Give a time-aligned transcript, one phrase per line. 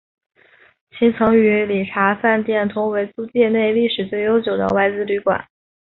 [0.89, 5.45] 其曾与礼查饭店同为租界内历史最悠久的外资旅馆。